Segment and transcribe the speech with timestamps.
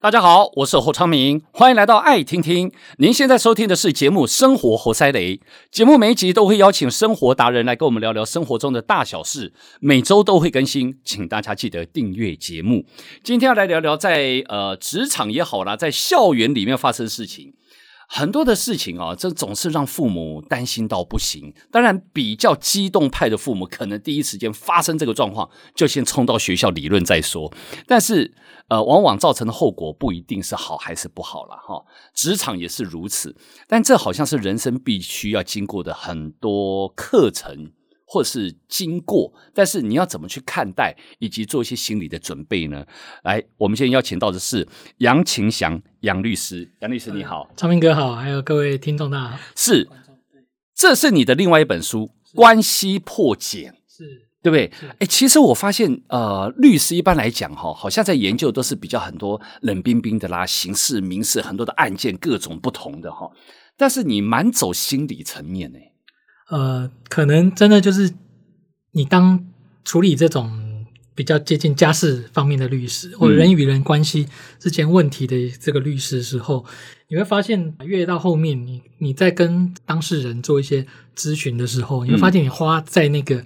[0.00, 2.70] 大家好，我是侯昌明，欢迎来到爱听听。
[2.98, 5.34] 您现在收听的是节目《生活活塞雷》。
[5.72, 12.86] 节目每一集都会邀请生活达人来跟我们聊聊生活中的大小事，每周都会更新，请大家记得订阅节目。
[13.24, 17.54] 今天要来聊聊在呃职场也好啦，在校园里面发生的事情。
[18.10, 21.52] 很多的事情啊，这总是让父母担心到不行。
[21.70, 27.52] 当然，比较激动派的父母，可能第一时间发生这个状况，就先冲到学校理论再说。
[27.86, 28.34] 但是，
[28.68, 31.84] 呃，往往造成的后果不一定是好还是不好了哈。
[32.14, 37.72] 职场也是如此，但这好像是人生必须要经过的很多课程。
[38.10, 42.86] 或是经过，但是你要怎么去看待，以及做一些心理的准备呢？
[43.22, 49.38] 来，我们现在邀请到的是杨晴祥杨律师，杨律师你好，昌明哥好，还有各位听众大家好。
[49.54, 49.86] 是，
[50.74, 54.04] 这是你的另外一本书《关系破茧》，是
[54.42, 54.72] 对不对？
[55.00, 63.30] 哎，其实我发现，呃，律师一般来讲，哈，好像在研究都是比较很多冷冰冰的啦，刑事、民事很多的案件，各种不同的哈。
[63.76, 65.78] 但是你蛮走心理层面呢。
[66.48, 68.10] 呃，可能真的就是
[68.92, 69.44] 你当
[69.84, 74.26] 处理这种比较接近家事方面的律师，或者人与人关系
[74.58, 76.64] 之间问题的这个律师的时候，
[77.08, 83.44] 你会发现越到后面，你你在跟当事人做一些咨询的时候，你会发现你花在那个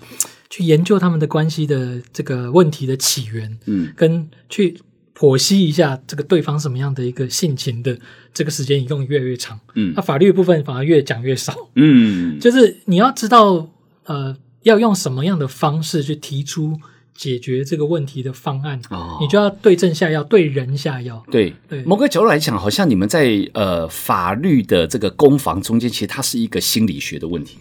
[0.51, 4.81] 去研究他们的关系的这个问题的起源，嗯，跟去。
[5.15, 7.97] 剖析一下这个对方什么样的一个性情的
[8.33, 13.69] 这个时间，用越来越长，嗯，那法律部分反而越讲越少，嗯，就是你要知道，
[14.05, 16.81] 呃，要用什么样的方式去提出
[17.15, 21.53] 解决这个问题的方案，哦，你就要对症下药，对人下药，对。
[21.69, 21.85] 对。
[21.85, 27.59] 某个角度来讲，好像你们在呃法律的这个攻防中间，其实它是一个心理学的问题。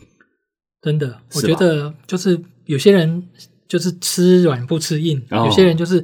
[0.82, 3.28] 真的，我觉得就是有些人
[3.68, 6.04] 就是吃软不吃硬，哦，有些人就是。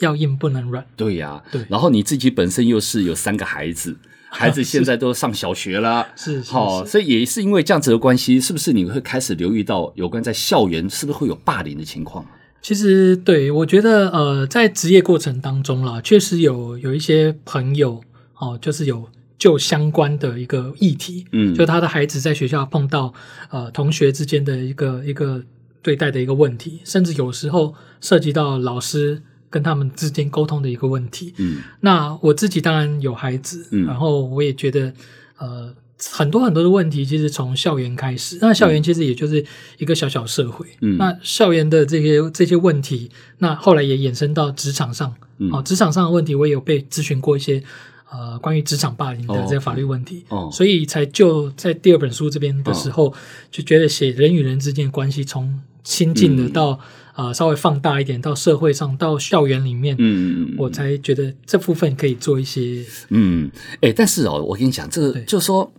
[0.00, 1.64] 要硬不能软，对呀、啊，对。
[1.68, 3.96] 然后你自己本身又是有三个孩子，
[4.28, 12.26] 孩子现在都上小学了， 是好，所以也是因为这样子的关系，是不是你会开始留意到有关在校园是不是会有霸凌的情况？
[12.60, 18.02] 其实，对，我觉得呃，在职业过程当中啦，确实有有一些朋友
[18.38, 23.14] 哦，就是有就相关的一个议题，嗯，就他的孩子在学校碰到
[23.50, 25.42] 呃同学之间的一个一个
[25.80, 29.22] 对待的一个问题，甚至有时候涉及到老师。
[29.48, 31.34] 跟他们之间沟通的一个问题。
[31.38, 34.92] 嗯，那我自己当然有孩子，嗯，然后我也觉得，
[35.38, 35.74] 呃，
[36.10, 38.38] 很多很多的问题其实从校园开始。
[38.40, 39.44] 那校园其实也就是
[39.78, 40.66] 一个小小社会。
[40.80, 45.14] 嗯，那校园的这些这些问题，那后来也衍生到职场上。
[45.38, 47.62] 嗯，哦，职场上的问题，我也有被咨询过一些，
[48.10, 50.24] 呃，关于职场霸凌的这些法律问题。
[50.28, 53.14] 哦，所以才就在第二本书这边的时候，
[53.50, 56.78] 就觉得写人与人之间的关系，从亲近的到。
[57.16, 63.50] 啊、呃，稍微放大一点，到社会上，到校园里面，嗯，我才觉得这部分可以做一些，嗯，
[63.80, 65.72] 哎、欸，但是哦，我跟你讲，这个就是说。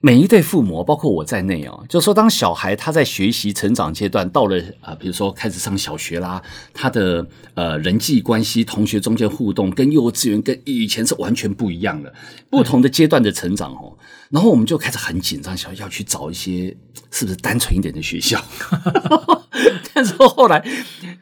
[0.00, 6.40] 每一对父母，包括我在内哦，就是说，当小孩他在学习成长阶段，到了啊、呃，比如说开始上小学啦，
[6.72, 12.14] 他的呃人际关系、同学中间互动，跟幼稚园跟以前是完全不一样的，
[12.48, 13.97] 不同的阶段的成长哦。
[14.30, 16.76] 然后我们就开始很紧张，想要去找一些
[17.10, 18.42] 是不是单纯一点的学校。
[19.94, 20.64] 但是后来，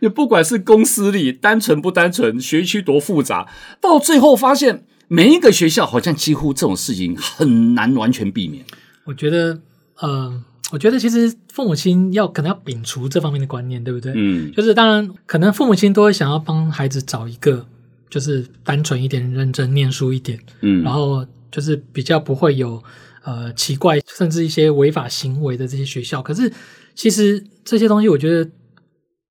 [0.01, 3.49] 也不管是公私立，单纯不单纯，学区多复杂，
[3.81, 4.85] 到最后发现。
[5.09, 8.65] 每一个学校好像几乎这种事情很难完全避免。
[9.05, 9.61] 我觉得，
[10.01, 14.13] 呃，我觉得其实父母亲要可能要摒除这方面的观念，对不对？
[14.17, 17.65] 嗯，就是当然，可能父母亲都会想要帮孩子找一个
[18.11, 21.25] 就是单纯一点、认真念书一点，嗯，然后
[21.57, 22.81] 就是比较不会有
[23.25, 26.23] 呃奇怪甚至一些违法行为的这些学校。
[26.23, 26.53] 可是
[26.95, 28.49] 其实这些东西，我觉得。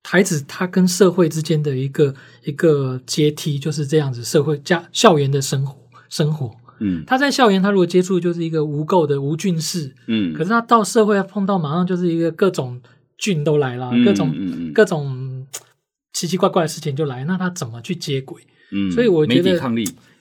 [0.07, 5.75] 孩子他跟社会之间的一个一个阶梯就是这样子，社会加校园的生活
[6.09, 12.79] 生活，嗯，他在校园他如果接触就是一个无垢的无菌室，嗯，可是他到社会碰到马上就是一个各种
[13.17, 15.47] 菌都来了，嗯、各种、嗯、各种
[16.13, 18.43] 奇奇怪怪的事情就来，那他怎么去接轨？
[18.71, 19.59] 嗯，所以我觉得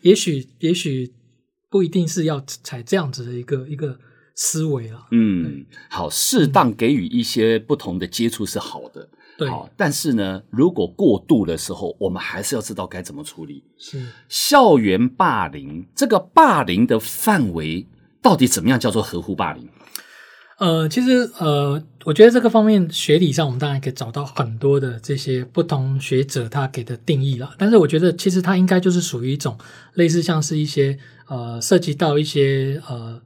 [0.01, 1.13] 也许也许
[1.75, 3.99] 不一定是要采这样子的一个一个
[4.37, 5.09] 思维了。
[5.11, 9.09] 嗯，好，适当给予一些不同的接触是好的。
[9.37, 13.65] 对，好，但是呢，如果过度的时候，我们还是要知道该怎么处理。
[13.77, 17.85] 是校园霸凌，这个霸凌的范围
[18.23, 19.69] 到底怎么样叫做合乎霸凌？
[20.59, 27.55] 呃，其实呃，我觉得这个方面学理上，我们当然可以找到很多的这些不同学者他给的定义了。
[27.59, 29.59] 但是我觉得，其实它应该就是属于一种
[29.95, 30.99] 类似像是一些
[31.29, 33.21] 呃，涉及到一些呃。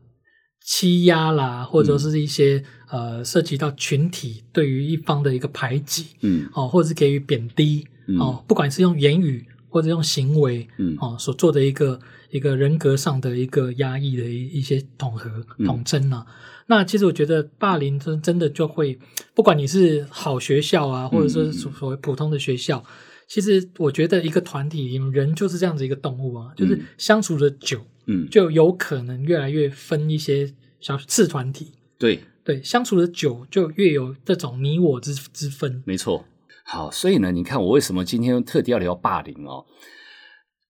[0.71, 11.99] 欺压啦，或者说是一些、嗯、呃，涉及到群体对于一方的一个排挤，嗯，哦，或者是给予贬低，嗯、哦，不管是用言语或者用行为，嗯，哦，所做的一个
[12.31, 16.25] 一个人格上的一个压抑的一一些统合统称啊。
[16.29, 16.35] 嗯、
[16.67, 18.99] 那其实我觉得霸凌真真的就会，
[19.35, 22.93] 不管你是好学校啊，或者说所谓普通的学校，嗯、
[23.27, 31.73] 其实我觉得一个团体人就是这样子一个动物啊，就是相处的久，嗯，就有可能越来越分一些小次团体。
[31.99, 35.83] 对对，相处的久就越有这种你我之之分。
[35.85, 36.25] 没错。
[36.63, 39.65] 好，所以呢，你看我为什么今天特地要聊霸凌哦？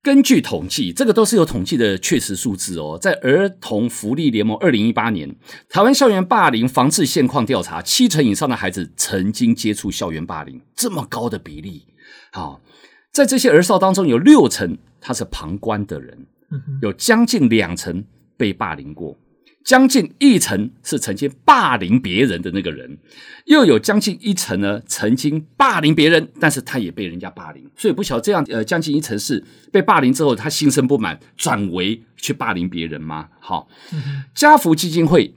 [0.02, 2.98] 根据统计，这个都是有统计的确实数字哦。
[3.00, 5.36] 在儿童福利联盟二零一八年
[5.68, 11.86] 台湾校园霸凌防治现况调查，七成以上的孩子曾经接触校园霸凌，这么高的比例。
[12.32, 12.60] 好，
[13.12, 16.26] 在这些儿少当中，有六成他是旁观的人，
[16.80, 18.04] 有将近两成
[18.36, 19.18] 被霸凌过。
[19.68, 22.96] 将近一成是曾经霸凌别人的那个人，
[23.44, 33.28] 又有将近一成呢，曾经霸凌别人，但是他也被人家霸凌，所以不晓得这样呃，将近一成是被霸凌之后，他心生不满，转为去霸凌别人吗？
[33.40, 33.68] 好，
[34.34, 35.34] 家福基金会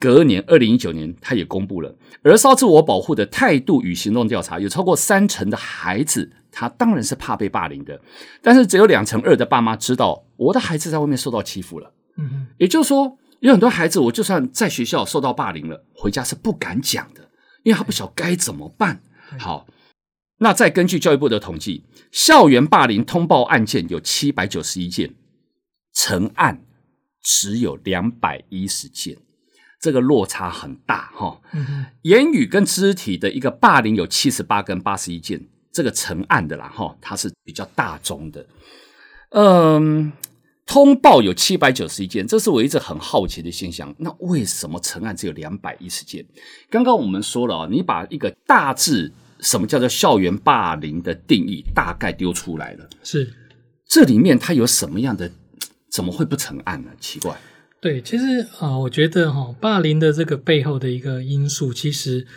[0.00, 1.94] 隔年二零一九年，他也公布了。
[2.24, 8.00] 儿少自我保护的态度与行动调查，有超过三成的孩子，他当然是怕被霸凌的，
[8.42, 13.16] 但是只有两成二的爸妈知道我的孩子在外面受到欺负了，嗯，也就是说。
[13.40, 17.30] 有很多孩子，我就算在学校受到霸凌了，回家是不敢讲的，
[17.62, 19.02] 因为他不晓得该怎么办。
[19.38, 19.66] 好，
[20.38, 25.14] 那再根据教育部的统计，校园霸凌通报案件有七百九十一件，
[25.94, 26.66] 成案
[27.22, 29.16] 只有两百一十件，
[29.80, 31.40] 这个落差很大哈。
[32.02, 38.46] 言语跟肢体的一个霸凌有七十八跟八十一件，这个成案的啦哈，它是比较大宗的。
[39.30, 40.12] 嗯。
[40.70, 43.92] 通报有七百九十一件，这是我一直很好奇的现象。
[43.98, 46.24] 那为什么成案只有两百一十件？
[46.70, 53.34] 刚刚我们说了啊，你把一个大致什么叫做校园霸凌的定义大概丢出来了，是
[53.84, 55.32] 这里面它有什么样的？
[55.90, 56.92] 怎么会不成案呢？
[57.00, 57.36] 奇怪。
[57.80, 62.28] 对，其实啊，我觉得哈，霸凌的这个背后的一个因素，其实。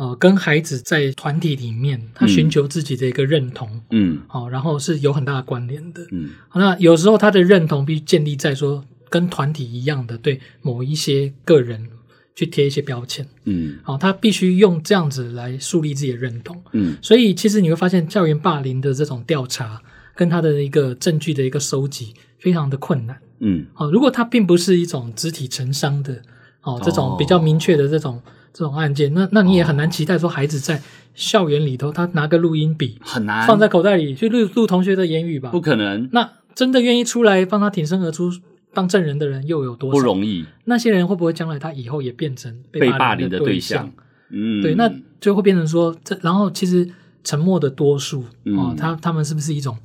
[0.00, 11.86] 呃，跟孩子在团体里面，他寻求自己的一个认同，嗯，好、哦，然后是有很大的关联的，嗯，那有时候他的认同必须建立在说跟团体一样的对某一些个人
[12.34, 19.82] 去贴一些标签，嗯，好、哦，他必须用这样子来树立自己的认同，嗯，所以其实你会发现校园霸凌的这种调查
[20.16, 26.22] 跟他的一个证据的一个收集非常的困难，嗯，好、哦，如果他并不是一种肢体成伤的，
[26.62, 28.22] 哦，这种比较明确的这种。
[28.52, 30.82] 这种案件，那那你也很难期待说孩子在
[31.14, 35.50] 校园里头，他拿个录音笔很难放在口袋里去录录同学的言语吧？
[35.50, 36.08] 不可能。
[36.12, 38.30] 那真的愿意出来帮他挺身而出
[38.72, 39.92] 当证人的人又有多少？
[39.92, 40.44] 不容易。
[40.64, 43.90] 那些人会不会将来他以后也变成被霸凌的对象？
[44.30, 46.88] 嗯，对，那就会变成说，这然后其实
[47.22, 48.22] 沉默的多数
[48.58, 49.76] 啊，他他们是不是一种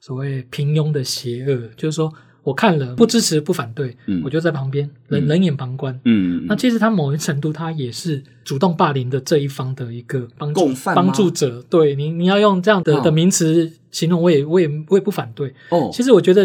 [0.00, 1.68] 所谓平庸的邪恶？
[1.76, 2.12] 就是说。
[2.44, 5.92] 我看了，不支持，不反对，嗯、我就在旁边冷冷眼旁观。
[6.04, 11.60] 嗯，嗯，那其实他某一程度，他也是主动霸凌的这一方的一个帮助帮助者。
[11.70, 15.54] 对你，你要用这样的的名词形容，我也我也我也不反对。
[15.70, 16.44] 哦，其实我觉得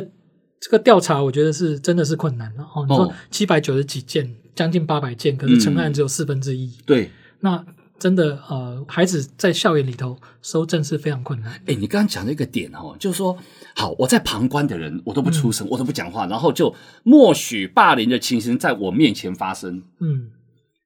[0.60, 2.64] 这个调查，我觉得是真的是困难的。
[2.64, 6.72] 哦，你说七百九十几件，将近八百件，可是成案只有四分之一。
[6.86, 7.12] 对，
[7.42, 7.64] 那。
[8.00, 11.52] 真的，呃，孩子在校园里头收证是非常困难。
[11.66, 13.38] 哎，你刚刚讲的一个点哦，就是说，
[13.80, 19.82] 好，我在旁观的人，我都不出声，嗯、我都不讲话，然后就默许霸凌的情形在我面前发生。
[20.02, 20.32] 嗯，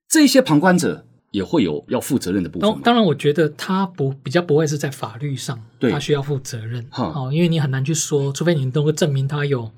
[0.08, 2.70] 这些旁观者也会有要负责任的部分。
[2.70, 6.86] 当当然，我觉得他不比较不会是在法律上，对他需要负责任。
[6.90, 9.72] 哈、哦，因为你很难去说，除非你能够证明他有。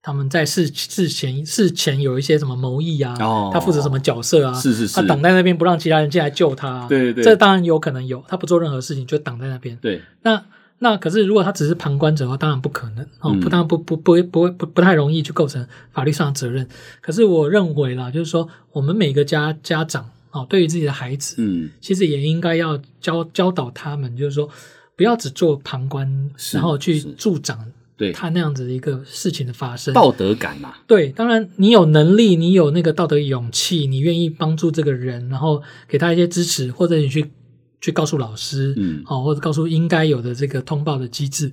[0.00, 3.14] 他们在事事前事前有一些什么谋议啊？
[3.20, 4.54] 哦，他负责什么角色啊？
[4.54, 6.86] 是是是，他挡在那边不让其他人进来救他啊。
[6.88, 8.24] 对对对，这当然有可能有。
[8.26, 9.76] 他不做任何事情就挡在那边。
[9.82, 10.42] 对，那
[10.80, 16.66] 那可是如果他只是旁观者的话，当然不可能哦，不当然不不不会不会不不太容易去构成法律上的责任。
[17.00, 24.48] 可是我认为啦，就是说我们每个家家长哦，对于自己的孩子，嗯，其实也应该要教教导他们，就是说
[24.94, 27.58] 不要只做旁观，然后去助长。
[27.96, 30.72] 对，他那样子的一个事情的发生，道德感嘛。
[30.86, 37.28] 对，当然你有能力，你有那个道德勇气，你愿意帮助这个人，然后给他一些支持，或者你去
[37.80, 41.52] 去告诉老师，嗯，好，或者告诉应该有的这个通报的机制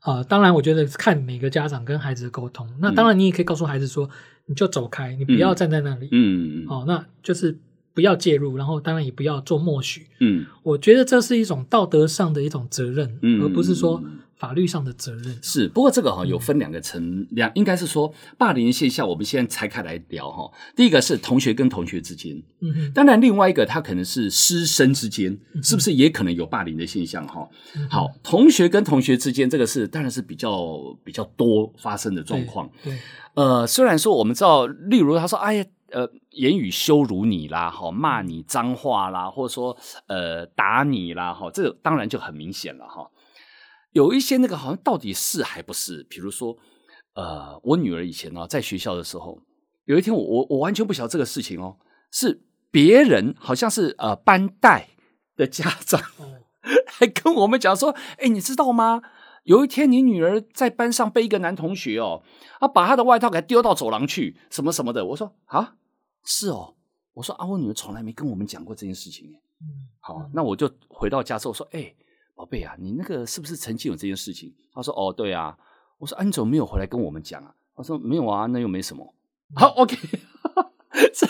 [0.00, 0.24] 啊、呃。
[0.24, 2.68] 当然，我觉得看每个家长跟孩子的沟通。
[2.80, 4.08] 那当然，你也可以告诉孩子说，
[4.46, 7.58] 你就走开，你不要站在那里，嗯嗯嗯，哦，那就是
[7.94, 14.02] 不要介入，然后当然也不要做默许，嗯，我觉得这是一种道德上的一种责任，嗯，而不是说。
[14.38, 15.38] 法律上的责任。
[15.42, 20.50] 是，不过这个哈有分两个层，两、嗯、应该是说霸凌的现象，我们现在拆开来聊哈。
[20.76, 27.48] 第一个是同学跟同学之间，嗯哼，当然另外一个他可能是师生之间，嗯、是不是也可能有霸凌的现象哈？
[27.76, 32.70] 嗯、好，同学跟同学之间这个是当然是比较比较多发生的状况。
[32.82, 32.98] 对，对
[33.34, 35.64] 呃，虽然说我们知道，例如他说，哎呀。
[35.90, 39.74] 呃，言语羞辱你啦，哈，骂你脏话啦，或者说
[40.06, 43.08] 呃打你啦，哈，这个当然就很明显了，哈。
[43.98, 46.04] 有一些那个好像到底是还不是？
[46.04, 46.56] 比如说，
[47.14, 49.40] 呃，我女儿以前呢在学校的时候，
[49.86, 51.78] 有一天我我我完全不晓得这个事情哦，
[52.12, 54.90] 是别人好像是呃班代
[55.34, 56.00] 的家长，
[56.86, 59.02] 还跟我们讲说，哎，你知道吗？
[59.42, 62.22] 有一天你女儿在班上被一个男同学哦，
[62.60, 65.04] 啊把她的外套给丢到走廊去，什么什么的。
[65.06, 65.74] 我说啊。
[66.24, 66.74] 是哦，
[67.14, 69.26] 我说啊，我女儿从来没跟我们讲过这件事情。
[69.62, 71.94] 嗯，好，那我就回到家之后说，哎，
[72.38, 74.54] 宝贝啊，你那个是不是曾经有这件事情？
[74.72, 75.58] 他说，哦，对啊。
[75.98, 77.52] 我说，啊，你怎么没有回来跟我们讲啊？
[77.74, 79.12] 他说，没有啊，那又没什么。
[79.56, 79.96] 好，OK，
[81.12, 81.26] 这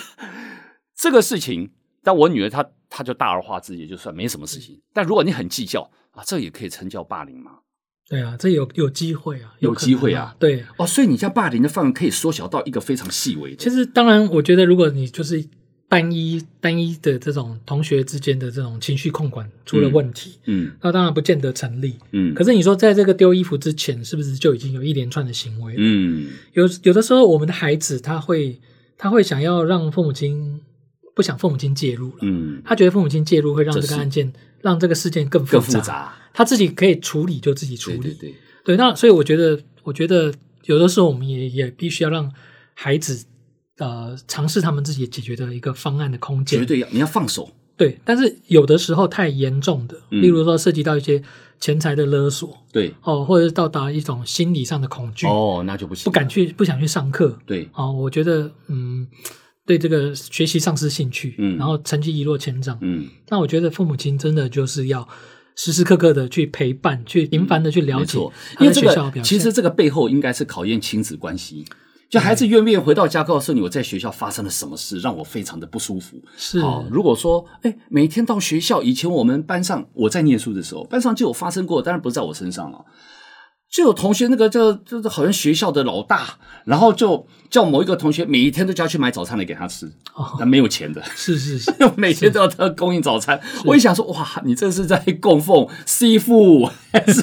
[0.95, 1.71] 这个事情，
[2.03, 4.79] 但我女儿她她就大而化之，也就算没什么事情。
[4.93, 7.61] 但如果你很计较啊，这也可以称叫霸凌吗？
[8.07, 13.57] 对啊，这有有机会啊，有，有机会啊，对哦，所以你家霸凌的范围可以缩小到一个非常细微的。
[13.57, 15.43] 其实，当然，我觉得如果你就是
[15.89, 22.33] 单一单一的这种同学之间的这种情绪控管出了问题，嗯，嗯那当然不见得成立，嗯。
[22.33, 25.73] 可是你说，在这个丢衣服之前，是不是就已经有一连串的行为？
[25.77, 28.59] 嗯，有有的时候，我们的孩子他会
[28.97, 30.61] 他会想要让父母亲
[31.13, 34.31] 不想父母亲介入了，嗯，他觉得父母亲介入会让这个案件。
[34.61, 40.33] 让这个事件更复杂，更复杂，他自己可以处理就自己处理，对对对，对，那所以我觉得，我觉得
[40.65, 42.29] 有的时候我们也也必须要让
[42.73, 43.23] 孩子
[43.79, 51.21] 呃尝试他们自己解决的一个方案的空间，绝对要你要放手，对，但是有的时候太严重的，嗯、例如说涉及到一些
[51.59, 59.07] 钱财的勒索，对，哦，或者是到达一种心理上的恐惧，哦，那就不行，不敢去，不想去上课，对，哦，我觉得嗯。
[59.65, 65.07] 对这个学习丧失兴趣，嗯，然后成绩一落千丈，嗯，那我觉得父母亲真的就是要
[65.55, 68.17] 时时刻刻的去陪伴，去频繁的去了解，
[68.59, 71.65] 因为这个其实这个背后应该是考验亲子关系，
[72.09, 76.17] 就孩子愿不愿意回到家告诉你我在学校发生了什么事，让我非常的不舒服。
[76.35, 82.83] 是，如果说，哎，每天到学校，以前我们班上我在念书的时候，班上就有发生过，当然不是在我身上了。
[83.69, 89.85] 就有同学那个就就是好像学校的老大，然后就叫某一个同学每一天都叫他去买早餐来给他吃，
[90.15, 93.39] 哦，但没有钱的，是 是是， 每天都要他供应早餐。
[93.65, 97.21] 我一想说，哇，你这是在供奉师傅，还 是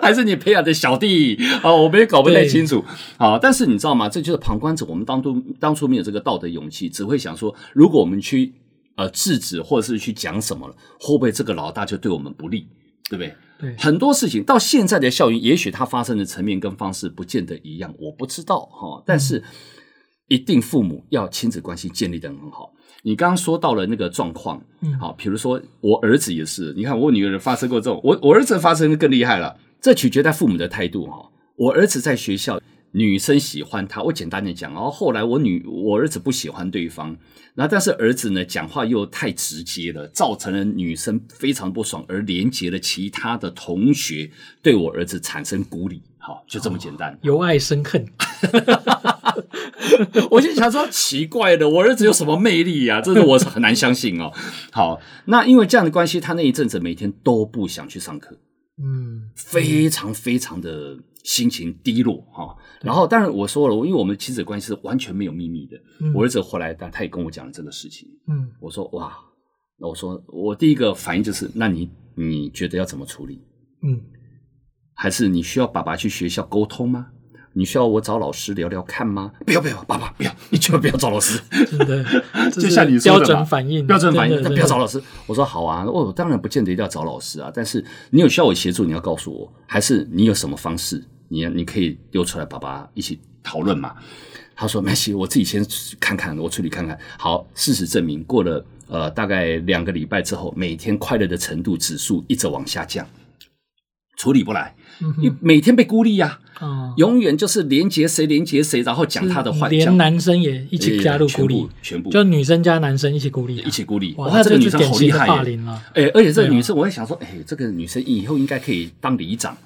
[0.00, 1.70] 还是你培养的小弟啊？
[1.70, 2.82] 我们也搞不太清楚
[3.18, 3.38] 啊。
[3.38, 4.08] 但是你知道吗？
[4.08, 8.54] 这就是旁观者，我们当初当初没有这个道德勇气，只会想说，如果我们去
[8.96, 12.66] 呃制止或者是去讲什么了，会不会这个老大就对我们不利？
[13.10, 13.34] 对不对？
[13.58, 19.02] 对，很多事情到现在的校园，也许它发生的层面跟方式不见得一样，我不知道哈。
[19.04, 19.42] 但是，
[20.28, 22.72] 一定父母要亲子关系建立的很好。
[23.02, 29.56] 你刚刚说到了那个状况，嗯，好，比如说我儿子也是，你看我女儿发生过这种，我我儿子发生的更厉害了。
[29.80, 31.30] 这取决在父母的态度哈。
[31.56, 32.60] 我儿子在学校。
[32.92, 37.16] 女生喜欢他，我简单的讲，然后后来我女我儿子不喜欢对方，
[37.54, 44.30] 然后但是儿子呢讲话又太直接了，造成了女生非常不爽，而连接了其他的同学
[44.62, 48.06] 对我儿子产生孤立，好，就这么简单，哦、由爱生恨，
[50.30, 53.00] 我就想说奇怪的，我儿子有什么魅力呀、啊？
[53.02, 54.32] 这是我很难相信哦。
[54.72, 58.38] 好，那因为这样的关系，他那一阵子每天都不想去上课，
[58.82, 60.98] 嗯，非常非常的。
[61.24, 65.76] 心情低落哈，然后当然我说了，因为我们亲子关系是完全没有秘密的。
[66.00, 68.08] 嗯、我儿子后来，但他也跟我讲了这个事情。
[68.28, 69.12] 嗯，我说哇，
[69.76, 73.42] 那我说我第一个反应就是，那你你觉得要怎么处理？
[73.82, 74.00] 嗯，
[74.94, 77.10] 还是你需要爸爸去学校沟通吗？
[77.54, 79.32] 你需要我找老师聊聊看吗？
[79.44, 81.40] 不要不要，爸爸不要，你千万不要找老师。
[81.66, 82.04] 真的，
[82.52, 85.02] 就像你说的标准反应，标准反应，那不要找老师。
[85.26, 91.04] 我说好啊，我当然不见得一定要找老师啊，但是你有需要我协助，你要告诉我，还是你有什么方式？
[91.28, 93.94] 你你可以丢出来，爸爸一起讨论嘛。
[94.54, 95.64] 他说没关系，我自己先
[96.00, 96.98] 看看，我处理看看。
[97.18, 103.06] 好，事实证明，过了呃大概两个礼拜之后，每天快乐的程度指数一直往下降，
[104.18, 104.74] 处理不来。
[105.18, 106.40] 你每天被孤立呀，
[106.96, 114.12] 永远就是连接谁连接谁，然后讲他的坏，连男生也一起加入孤立，全部就女生加男生一起孤立，一起孤立。
[114.16, 115.28] 哇，这个女生好厉害，
[115.94, 119.56] 哎，而且这个女生，我在想说，哎，这个女生以后应该可以当里长，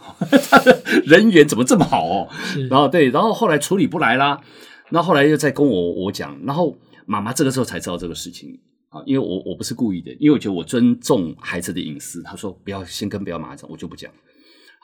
[0.51, 2.29] 她 的人缘怎么这么好哦？
[2.69, 4.39] 然后对，然后后来处理不来啦，
[4.91, 8.59] 然后后来又再跟我我讲，然后妈妈这个时候才知道这个事情
[8.91, 14.13] 啊，因为我我不是故意的，因为我觉得我尊重孩子的隐私，她说不要先跟不要妈妈讲，我就不讲。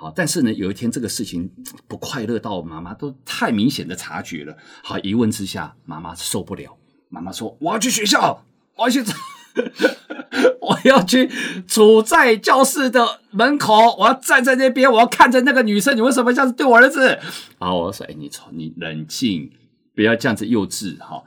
[0.00, 1.50] 好，但是呢，有一天这个事情
[1.88, 4.56] 不快乐到妈妈都太明显的察觉了。
[4.84, 6.78] 好，一问之下，妈妈受不了，
[7.08, 8.44] 妈妈说：“我要去学校，
[8.76, 9.02] 我要去，
[10.62, 11.28] 我要去
[11.66, 17.18] 处在教室的门口，我要站在那边，我要看着那个女生，你为什么这样子对我儿子？”
[17.58, 19.50] 好，我说：“哎，你你冷静，
[19.96, 21.24] 不要这样子幼稚。”哈，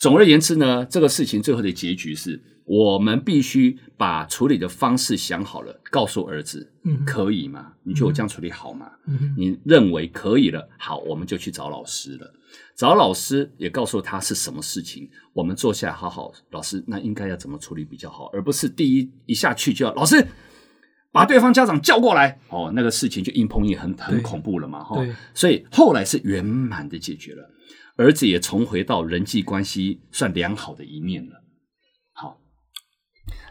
[0.00, 2.42] 总而言之呢，这个事情最后的结局是。
[2.66, 7.72] 我们必须把处理的方式想好了，告诉儿子，嗯，可以吗？
[7.82, 8.88] 你觉得我这样处理好吗？
[9.08, 12.32] 嗯，你认为可以了，好，我们就去找老师了。
[12.76, 20.24] 找老师也告诉他是什么事情，我们坐下来好好，老师，那应该要怎么处理比较好，而不是第一一下去就要老师
[21.10, 25.04] 把对方家长叫过来，哦，那个事情就硬碰硬，很很恐怖了嘛，哈。
[25.34, 27.50] 所以后来是圆满的解决了，
[28.00, 31.42] 儿子也重回到人际关系算良好的一面了。
[32.12, 32.40] 好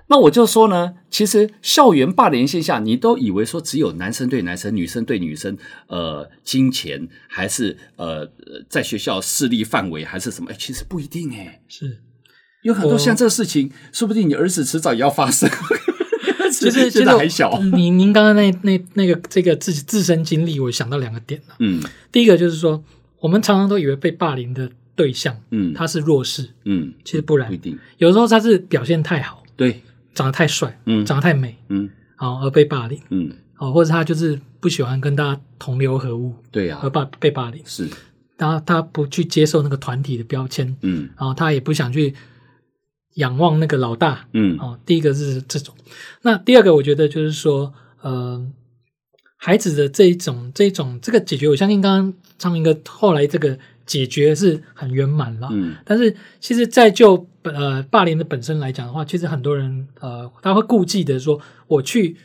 [0.07, 5.55] 那我就说呢，其实校园霸凌现象，你都以为说只有男生对男生、女生对女生，
[5.87, 8.31] 呃，金钱还是呃，
[8.67, 10.49] 在学校势力范围还是什么？
[10.49, 12.01] 哎，其实不一定哎，是
[12.63, 15.47] 有很多像这个事情，说不定你儿子迟早也要发生。
[16.51, 17.61] 其实现在还小。
[17.61, 21.55] 您您刚刚那那那个这个自自身经历，我想到两个点了。
[21.59, 22.83] 嗯，第一个就是说，
[23.21, 27.77] 我们常常都以为被霸凌的对象，嗯，他是弱势，嗯，其实不然，不一定。
[27.97, 29.81] 有时候他是表现太好，对。
[30.15, 37.61] 长得太帅，嗯，长得太美，嗯，好而被霸凌，嗯，好，或者他就是不喜欢跟大家同流合污，对呀，而霸被霸凌。
[37.63, 37.87] 是，
[38.37, 42.13] 他他不去接受那个团体的标签，嗯，然后他也不想去
[43.13, 45.73] 仰望那个老大，嗯，哦，第一个是这种，
[46.23, 48.45] 那第二个我觉得就是说，呃，
[49.37, 53.59] 孩子的这一种这一种这个解决，我相信刚刚昌明哥后来这个。
[53.89, 62.15] 解决是很圆满了，嗯，但是其实，在就呃霸凌的本身来讲的话，其实很多人呃他会顾忌的说，我去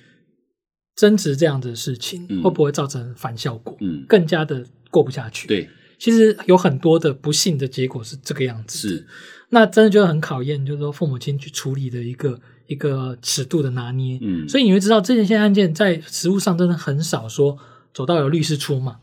[0.94, 3.74] 争执这样子的事情，嗯，会不会造成反效果？
[3.80, 5.48] 嗯，更加的过不下去。
[5.48, 5.66] 对，
[5.98, 8.90] 其实有很多的不幸的结果是这个样子。
[8.90, 9.06] 是，
[9.48, 14.18] 那真的就很考验，就是说父母亲去处理的一个一个尺度的拿捏。
[14.20, 17.56] 嗯，所以你会知道，这些案件在实务上真的很少说
[17.94, 18.98] 走到有律师出嘛。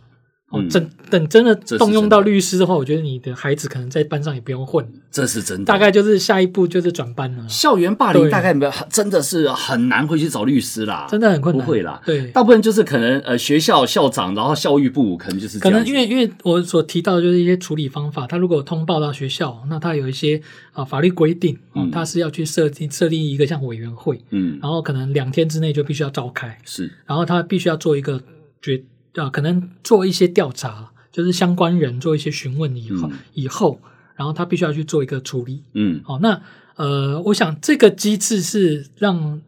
[0.51, 4.85] 哦，真等，真的动用到律师的话，我觉得你的孩子可能在班上也不用混。
[5.09, 7.47] 这是真的，大概就是下一步就是转班了。
[7.47, 11.65] 校园霸凌大概没有，真的是很难会去找律师啦，真的很困难。
[11.65, 15.79] 不会啦，对，大部分就是可能呃学校校长，然后教育部可能就是这样。
[15.79, 20.41] 可能因为因为我所提到的就是一些处理方法，他如果通报到学校，那他有一些
[20.73, 28.21] 啊法律规定，嗯，他是要去设定设定一个像委员会，嗯，然后可能两天之内就必须要召开，是，然后他必须要做一个
[28.61, 28.81] 决
[29.15, 30.91] 啊，可能做一些调查。
[31.11, 33.81] 就是相关人做一些询问以后，嗯、以后，
[34.15, 35.61] 然后他必须要去做一个处理。
[35.73, 36.41] 嗯，好，那
[36.77, 39.41] 呃，我想这个机制是让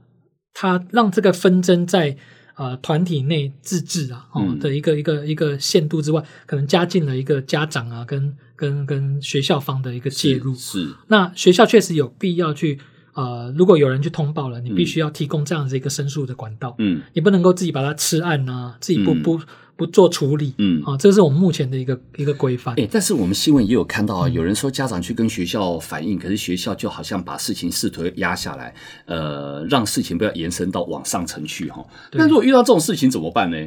[0.54, 2.18] 他让这个纷争在
[2.56, 10.54] 呃团体内自治啊，哦、嗯、的一个一个一个限度之外，可能加进了一个家长啊跟跟跟学校方的一个介入。
[10.54, 12.78] 是，是那学校确实有必要去
[13.14, 16.76] 呃，如果有人去通报了，你必须要提供这样子一个申诉的管道。
[16.80, 19.38] 嗯，你不能够自己把它吃案啊，自己不不。
[19.38, 19.46] 嗯
[19.76, 22.80] 不做处理，嗯，啊，这是我们目前的一个一个规范。
[22.80, 28.72] 哎，但是我们新闻也有看到啊，有人说家长去跟学校反映，可是学校就好像把事情试图压下来，
[29.08, 31.84] 呃，让事情不要延伸到往上层去哈。
[32.12, 33.58] 那如果遇到这种事情怎么办呢？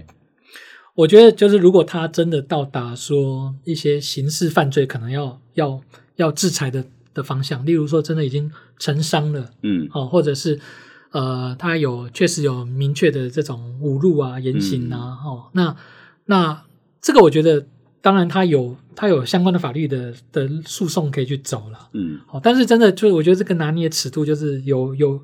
[0.95, 5.81] 我觉得就是如果他真的到达说一些刑事犯罪可能要要
[6.15, 6.85] 要制裁的
[7.17, 10.61] 的方向，例如说真的已经成伤了，嗯，哦，或者是。
[11.13, 15.75] 呃，他有确实有明确的这种侮辱啊、言行啊，嗯、哦，那
[16.27, 16.63] 那
[17.01, 17.65] 这个我觉得，
[18.03, 25.19] 当然他有他有相关的法律的的诉讼可以去走了，嗯，好、哦，但是真的就是我觉得这个拿捏尺度就是有有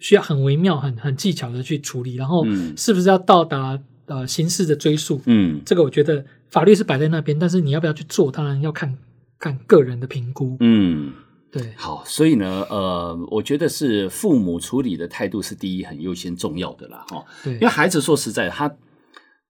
[0.00, 2.44] 需要很微妙、很很技巧的去处理，然后
[2.76, 8.96] 是不是要到达呃刑事的追诉，嗯，这个我觉得法律是摆在那边，但是你要不要去做，当然要看
[9.40, 11.12] 看个人的评估，嗯。
[11.52, 17.24] 对，好，所以呢，呃，我觉得是父母处理的态度是第一，很优先重要的啦，哈。
[17.42, 18.76] 对，因为孩子说实在，他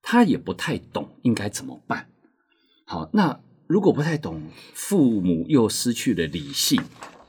[0.00, 2.06] 他也不太懂应该怎么办。
[2.86, 4.40] 好，那如果不太懂，
[4.72, 6.80] 父母又失去了理性，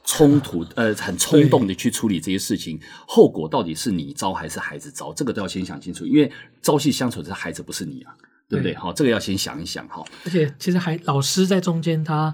[0.06, 5.14] 冲突， 呃，很冲动的去处理这些事情，后果到底是你遭还是孩子遭？
[5.14, 8.16] 这个都要先想清楚，因为朝夕相处的是孩子，不是你啊，
[8.48, 8.74] 对不对？
[8.76, 10.02] 好，这个要先想一想哈。
[10.24, 12.34] 而且，其实还老师在中间，他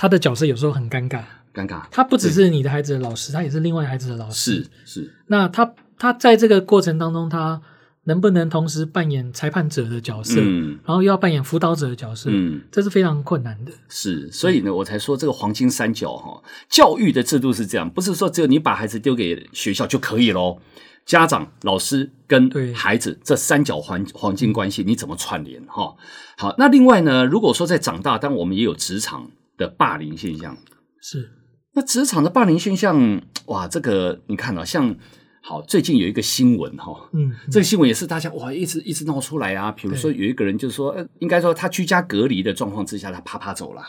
[0.00, 1.22] 他的角色有时候很尴尬。
[1.52, 4.64] 尴尬，他不只是你的孩子的老师，他也是另外孩子的老师。
[4.86, 7.60] 是是，那他他在这个过程当中，他
[8.04, 13.72] 能不能同时扮演裁判者的角色，嗯，然后又要扮演辅导者的角色，嗯，这是非常困难的。
[13.90, 20.60] 是，所以呢，我才说这个黄金三角哈，教育的制度是这样，不是说只有你把孩子丢给学校就可以喽。
[21.04, 25.60] 家长、老师跟孩子这三角环黄金关系，你怎么串联？
[25.66, 25.96] 哈，
[26.38, 26.54] 好。
[26.56, 29.28] 那另外呢，如果说在长大，当我们也有职场
[29.60, 30.56] 的霸凌现象，
[31.02, 31.30] 是。
[31.74, 34.96] 那职场的霸凌现象，哇，这个你看啊，像
[35.42, 39.70] 好最近有一个新闻哈，嗯，这个新闻也是大家哇一直一直闹出来啊。
[39.70, 43.82] 比如说有一个人就是说，呃，应该说他居家隔离的状况之下，他啪啪走了，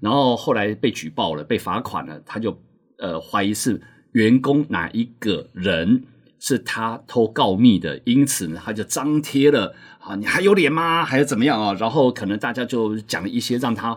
[0.00, 2.56] 然后后来被举报了，被罚款了，他就
[2.98, 3.80] 呃怀疑是
[4.12, 6.04] 员工哪一个人。
[6.42, 11.04] 是他偷告密的，因此呢，他就张贴了啊，你还有脸吗？
[11.04, 11.74] 还是怎么样啊？
[11.74, 13.94] 然后可能大家就讲了一些让他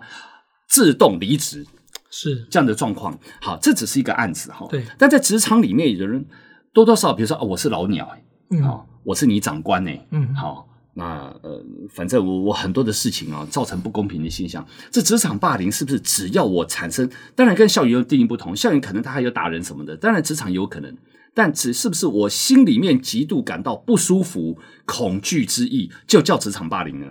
[0.67, 1.65] 自动离职，
[2.09, 3.17] 是这样的状况。
[3.41, 4.67] 好，这只是一个案子哈。
[4.69, 6.25] 对，但在职场里面，有人
[6.73, 11.05] 多多少少，比如说啊，我是老鸟哎，嗯，好，我是你长官哎，嗯，好，那
[11.43, 14.65] 呃，反正我我很多的事情啊，造成不公平的现象。
[14.91, 17.09] 这职场霸凌是不是只要我产生？
[17.35, 20.95] 当然跟校园有定义不同，校园可能他还有打人什么的，当然职场也有可能。
[21.35, 27.07] 但只是不是我心里面极度感到不舒服、恐惧之意，就叫职场霸凌呢？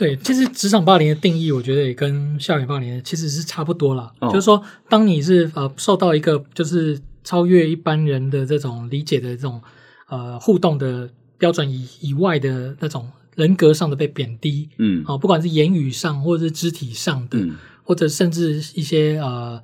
[0.00, 4.10] 对，其实职场霸凌的定义，我觉得也跟校园霸凌其实是差不多啦。
[4.20, 9.60] 哦、就是说，当你是呃受到一个就是超越一般人的这种理解的这种
[10.08, 19.62] 呃互动的标准以以外的那种人格上的被贬低，嗯，啊、呃，不管是言语上或者是肢体上的，嗯、或者甚至一些呃。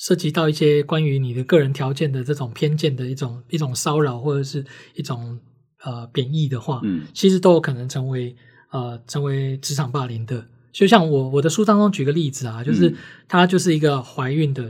[0.00, 5.36] 涉及到一些关于你的个人条件的这种偏见的一种一种骚扰或者是一种
[5.82, 8.36] 呃贬义的话，嗯，其实都有可能成为
[8.70, 10.44] 呃成为职场霸凌的。
[10.72, 12.94] 就像我我的书当中举个例子啊，就是
[13.26, 14.64] 她就是一个怀孕的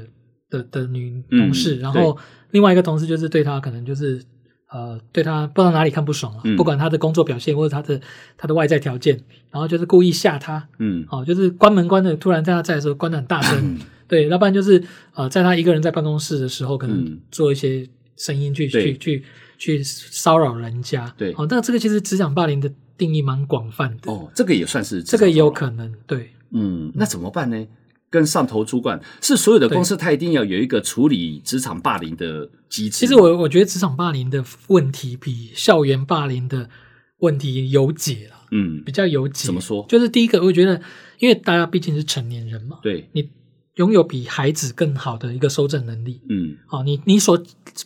[0.48, 2.16] 的的女同事，嗯、然后
[2.50, 4.22] 另外一个同事就是对她可能就是
[4.70, 8.00] 呃对她不知道哪里看不爽了，嗯、不管她的工作表现或者她的
[8.36, 13.58] 她的外在条件，然后就是故意吓她，嗯，哦，就是关门关的突然在她在的时候关的很大声。
[13.60, 14.82] 嗯对，要不然就是
[15.12, 19.24] 呃，在她一个人在办公室的时候，可能做一些声音去、嗯、去去
[19.58, 21.12] 去骚扰人家。
[21.18, 24.12] 对，哦，那这个其实职场霸凌的定义蛮广泛的。
[24.12, 25.90] 哦，这个也算是这个也有可能。
[26.06, 27.66] 对，嗯，那怎么办呢？
[28.10, 32.98] 跟上头主管是所有的公司，他一定要有一个处理职场霸凌的机制。
[32.98, 36.68] 其实我我觉得职场霸凌的问题比校园霸凌的
[37.20, 38.36] 问题有解了。
[38.50, 39.46] 嗯，比较有解。
[39.46, 39.86] 怎么说？
[39.88, 40.82] 就是第一个，我觉得，
[41.18, 43.30] 因为大家毕竟是成年人嘛，对你。
[43.78, 47.40] 拥有比孩子更好的一个收证能力，嗯，好，你你所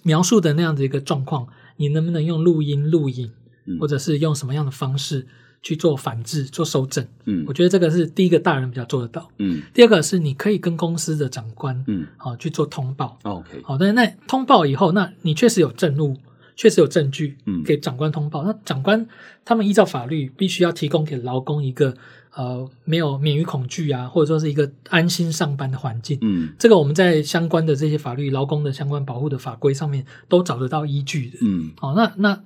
[0.05, 1.46] 描述的那样的一个状况，
[1.77, 3.31] 你能不能用录音、录影，
[3.64, 5.27] 嗯、或者是用什么样的方式
[5.62, 7.07] 去做反制、做收整？
[7.25, 9.29] 嗯，我觉得这个是第一个大人比较做得到。
[9.38, 13.18] 嗯，第二个是你可以跟公司的长官，嗯，好去做通报。
[13.22, 16.16] OK，好，但是那通报以后，那你确实有证物，
[16.57, 18.44] 确实有证据，嗯，给长官通报。
[18.44, 19.07] 那长官
[19.44, 21.94] 他们依照法律必须要提供给劳工一个。
[22.35, 26.16] 呃，没有免于恐惧啊，或者说是一个安心上班的环境。
[26.22, 31.37] 嗯，这个我们在相关的这些法律、劳工的相关保护的法规上面都找得到依据的。
[31.42, 32.42] 嗯，好，那那与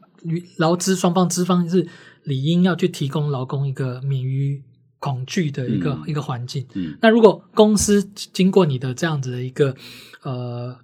[0.56, 1.86] 劳资双方资方是
[2.24, 4.62] 理应要去提供劳工一个免于
[4.98, 6.66] 恐惧的一个、嗯、一个环境。
[6.74, 9.74] 嗯，那如果公司经过你的这样子的一个
[10.22, 10.76] 呃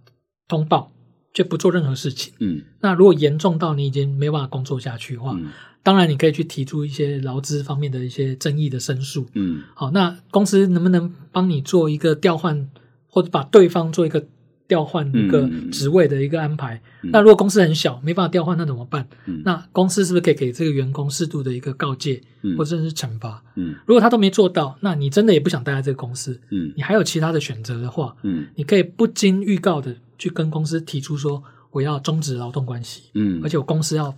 [0.48, 0.92] 通报，
[1.34, 5.50] 却不做任何事情，嗯，那如果严重到你已经没办法工作下去的话，嗯。
[5.84, 9.26] 当然，你可以去提出一些劳资方面的一些争议的申诉。
[9.34, 12.70] 嗯，好，那公司能不能帮你做一个调换，
[13.08, 14.24] 或者把对方做一个
[14.68, 16.80] 调换一个职位的一个安排？
[17.02, 19.06] 嗯、那如果公司很小，没办法调换，那怎么办？
[19.26, 23.42] 嗯、那公司是不是可以给这个员工适度的一个告诫，嗯、或者是惩罚？
[23.56, 26.40] 嗯，如果他都没做到，那你真的也不想待在这个公司。
[26.50, 33.10] 嗯，你还有其他的选择的话，嗯，你可以不经预告的去跟公司提出说，我要终止劳动关系。
[33.14, 34.14] 嗯，而且我公司要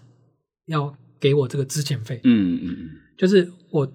[0.67, 0.95] 要。
[1.21, 3.91] 给我这个资遣费，嗯嗯嗯，就是我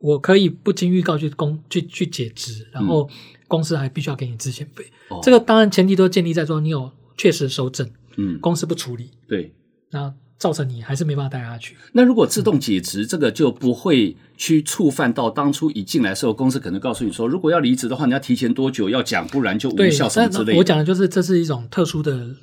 [0.00, 3.08] 我可以不经预告去公去去解职，然后
[3.46, 4.84] 公司还必须要给你资遣费。
[5.08, 9.52] 哦，这个当然前提都建立在说你有确实收证，嗯，公司不处理，对，
[9.90, 11.76] 那造成你还是没办法待下去。
[11.92, 20.58] 那如果自动解职，嗯，这个就不会去触犯到当初一进来的时候，公司可能告诉你说，如果要离职的话，你要提前多久要讲，不然就无效什么之类的。
[20.58, 22.36] 我讲的就是这是一种特殊的。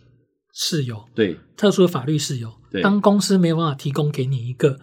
[0.57, 4.79] 事由，对，特殊的法律事由，对，当公司没有办法提供给你一个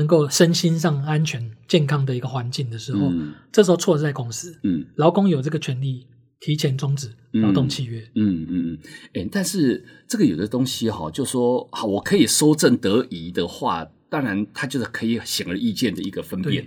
[0.00, 4.58] 能够身心上安全健康的一个环境的时候，嗯、这时候错是在公司。
[4.62, 6.06] 嗯，劳工有这个权利
[6.40, 8.00] 提前终止劳动契约。
[8.14, 8.78] 嗯嗯嗯，
[9.12, 16.66] 哎、但是这个有的东西哈，就说好，我可以修正得宜的话，当然他就是可以显而易见的一个分辨。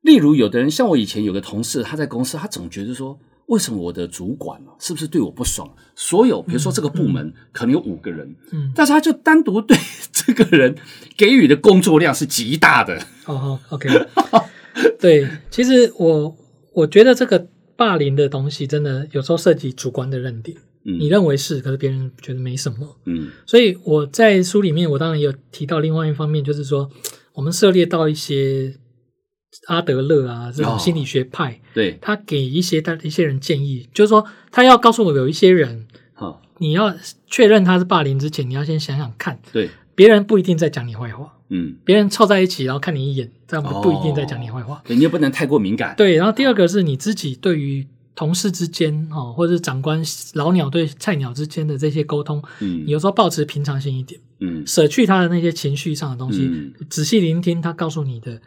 [0.00, 3.20] 例如，有的人像我以前有个同事，他在公司，他总觉得说。
[3.48, 5.68] 为什么我的主管是不是对我不爽？
[5.94, 9.76] 所有比如说这个部门可能有五个人，嗯，但是他就单独对
[10.12, 10.76] 这个人
[11.16, 12.98] 给予的工作量是极大的。
[13.26, 13.88] 哦，OK，
[15.00, 16.36] 对，其实我
[16.72, 22.96] 我觉得这个霸凌的东西真的有时候涉及主观的认定，嗯，你认为是，可是别人觉得没什么。
[23.06, 26.90] 嗯，所以我在书里面，我当然也有提到另外一方面，就是说
[27.32, 28.74] 我们涉猎到一些
[29.66, 36.94] 阿德勒啊这种心理学派，哦、对，他给一些他一些人建议，就是说他要告诉我有一些人，哦、你要
[37.26, 41.34] 确认他是霸凌之前，你要先想想看，对，别人不一定在讲你坏话。
[41.50, 44.82] 嗯，别人凑在一起，然后看你一眼，这样不一定在讲你坏话。
[44.84, 45.94] 对，你也不能太过敏感。
[45.96, 50.02] 对，然后第二个是你自己对于同事之间，哦，或者是长官
[50.34, 58.38] 老鸟对菜鸟之间的这些沟通，嗯，你有时候保持平常心一点，嗯，舍去他的那些情绪上的东西，嗯，仔细聆听他告诉你的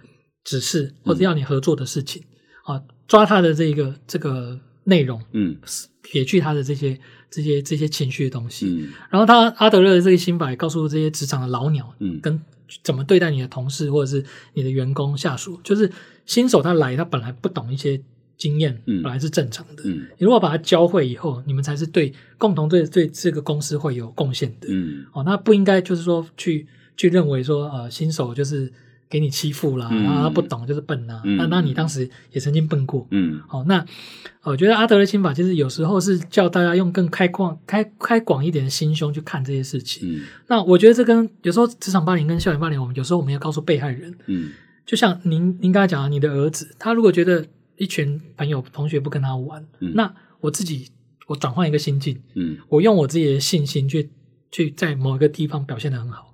[0.44, 2.24] 指示或者要你合作的事情，
[2.64, 5.58] 啊，抓他的这个这个内容，嗯，
[6.02, 7.00] 撇去他的这些。
[7.34, 12.38] 这些这些情绪的东西，嗯，然后他阿德勒的这个心法也告诉这些职场的老鸟，嗯，跟
[12.84, 14.22] 怎么对待你的同事或者是
[14.54, 15.90] 你的员工下属，就是
[16.26, 17.98] 新手他来他本来不懂一些
[18.38, 28.70] 经验，嗯，本来是正常的，嗯，你如果把他教会以后，你们才是对共同对对这个公司会有贡献的，嗯，哦，那不应该就是说去去认为说呃新手就是。
[29.12, 31.22] 给你欺负啦，然后他不懂就是笨呐、啊。
[31.26, 33.86] 那、嗯、那你当时也曾经笨过，嗯，好，那
[34.44, 40.08] 我觉得阿德勒心法其实有时候是叫大家用更开阔、开开广一点的心胸去看这些事情。
[40.10, 44.52] 嗯，那我觉得这跟有时候职场霸凌跟校园霸凌，我们有时候我们要告诉被害人，嗯，
[44.86, 47.46] 就像您您刚才讲的，你的儿子他如果觉得
[47.76, 50.88] 一群朋友同学不跟他玩，嗯、那我自己
[51.28, 54.10] 我转换一个心境，嗯，我用我自己的信心去
[54.52, 56.31] 去在某一个地方表现的很好。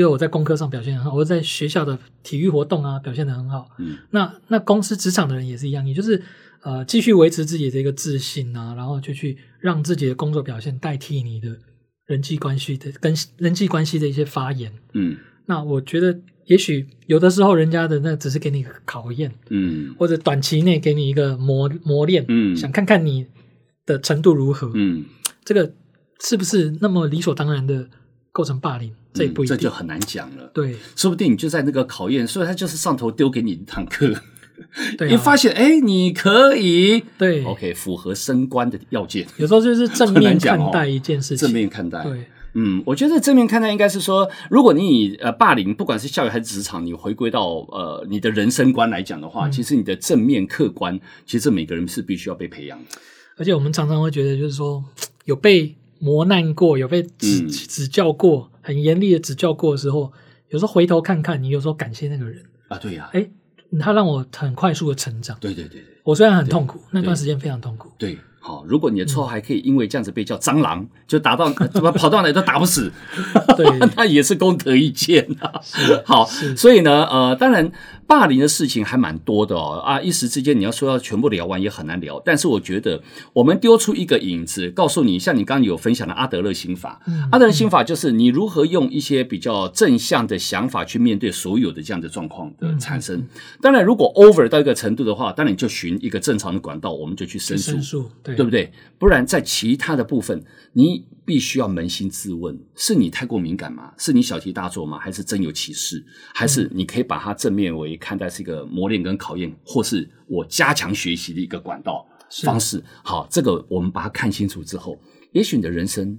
[0.00, 3.68] 因为我在功课上表现很好，我在学校的体育活动啊表现的很好。
[3.78, 6.22] 嗯，那那公司职场的人也是一样，也就是
[6.62, 11.54] 呃继续维持自己的一个自信啊，然后就去让自己的工作表现代替你的
[12.06, 14.72] 人际关系的跟人际关系的一些发言。
[14.94, 23.26] 嗯，那我觉得也许有的时候人家的那只是给你考验，嗯，或者短期内给你一个磨磨练，嗯，想看看你
[23.84, 25.04] 的程度如何，嗯，
[25.44, 25.74] 这个
[26.20, 27.90] 是不是那么理所当然的
[28.32, 28.92] 构成霸凌？
[29.12, 30.50] 这不一定，嗯，这就很难讲了。
[30.54, 34.14] 对，说不定你就在那个考验，所以他就是上头丢给你一堂课，
[34.96, 39.26] 对啊，你发现哎，你可以，对，OK，符合升官的要件。
[39.36, 42.04] 有时候就是正面看待一件事情，正面看待。
[42.04, 52.84] 对，嗯，我觉得正面看待应该是说，如果你以呃霸凌，不管是校园还是职场，你回归到呃你的人生观来讲的话，嗯，其实你的正面客观，其实这每个人是必须要被培养的。
[53.36, 54.84] 而且我们常常会觉得，就是说
[55.24, 58.50] 有被磨难过，有被指，嗯，指教过。
[58.62, 60.12] 很严厉的指教过的时候，
[60.48, 63.30] 有时候回头看看，你有时候感谢那个人啊，对呀、啊，哎，
[63.78, 65.36] 他让我很快速的成长。
[65.40, 67.90] 对对对对，我虽然很痛苦，那段时间非常痛苦。
[67.96, 72.90] 对，好，如果你的绰号还可以因为这样子被叫蟑螂，嗯、就打到 怎么跑到哪都打不死，
[73.56, 75.60] 对， 那也是功德一件啊。
[76.04, 76.24] 好，
[76.56, 77.70] 所以呢，呃，当然。
[78.10, 82.20] 霸凌的事情还蛮多的哦啊，一时之间你要说要全部聊完也很难聊。
[82.24, 83.00] 但是我觉得
[83.32, 93.24] 我们丢出一个影子，告诉你，像你刚刚有分享的阿德勒心法，嗯、阿德勒心法就是你如何用一些比较正向的想法去面对所有的这样的状况的产生。
[93.62, 98.72] 当然，如果 over 到一个程度的话，当然你就寻一个正常的管道，我们就去申诉，申诉，对，对不对？
[98.98, 103.92] 不然在其他的部分，你必须要扪心自问：是你太过敏感吗？
[103.98, 104.98] 是你小题大做吗？
[104.98, 106.04] 还是真有其事？
[106.34, 112.06] 还是你可以把它正面为看待是一个磨练跟考验，或是我加强学习的一个管道
[112.42, 112.82] 方式。
[113.04, 115.00] 好，这个我们把它看清楚之后，
[115.32, 116.18] 也许你的人生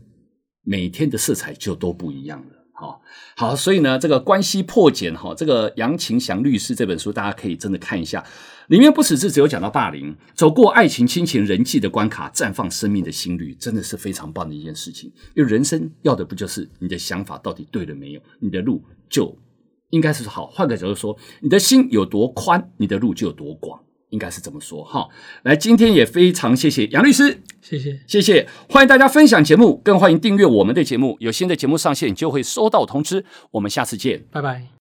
[0.64, 2.61] 每天的色彩就都不一样了。
[2.82, 3.00] 好，
[3.38, 8.26] 好，所以呢，这个关系破茧哈，这个杨晴祥律师这本书，大家可以真的看一下，
[8.70, 15.14] 里面不只是只有讲到霸凌，走过爱情、亲情、人际的关卡，绽放生命的心率，真的是非常棒的一件事情。
[15.36, 19.38] 因为人生要的不就是你的想法到底对了没有，你的路就。
[19.92, 23.78] 应该是好，换个角度说，你的心有多宽，你的路就有多广，
[24.12, 25.10] 应该是这么说哈。
[25.44, 33.26] 来，今天也非常谢谢杨律师，谢谢，谢谢，欢迎大家分享节目，更欢迎订阅我们的节目，有新的节目上线就会收到通知。
[33.52, 34.68] 我们下次见，拜拜。